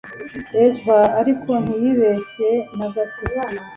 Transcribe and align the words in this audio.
Eva 0.65 0.99
ariko 1.19 1.51
ntiyibeshye 1.63 2.49
nagato 2.77 3.23